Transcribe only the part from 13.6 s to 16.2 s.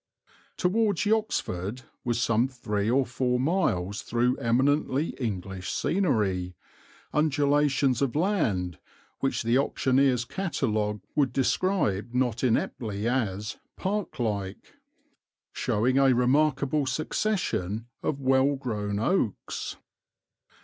"park like," showing a